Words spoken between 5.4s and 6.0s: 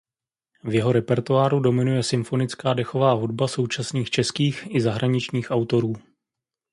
autorů.